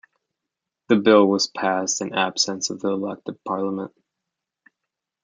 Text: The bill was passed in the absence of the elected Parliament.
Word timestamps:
The 0.89 0.95
bill 0.95 1.27
was 1.27 1.45
passed 1.45 2.01
in 2.01 2.09
the 2.09 2.17
absence 2.17 2.71
of 2.71 2.79
the 2.79 2.87
elected 2.89 3.37
Parliament. 3.45 3.95